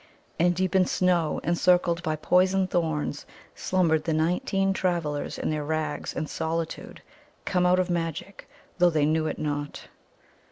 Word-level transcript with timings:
And 0.39 0.55
deep 0.55 0.73
in 0.75 0.87
snow, 0.87 1.39
encircled 1.43 2.01
by 2.01 2.15
poison 2.15 2.65
thorns, 2.65 3.27
slumbered 3.53 4.05
the 4.05 4.13
nineteen 4.15 4.73
travellers 4.73 5.37
in 5.37 5.51
their 5.51 5.63
rags 5.63 6.15
and 6.15 6.27
solitude, 6.27 7.03
come 7.45 7.67
out 7.67 7.77
of 7.77 7.91
magic, 7.91 8.49
though 8.79 8.89
they 8.89 9.05
knew 9.05 9.27
it 9.27 9.37
not. 9.37 9.89